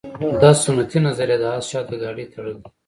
[0.41, 2.67] دا سنتي نظریه د اس شاته د ګاډۍ تړل دي